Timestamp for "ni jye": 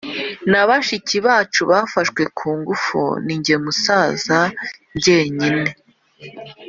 3.25-3.55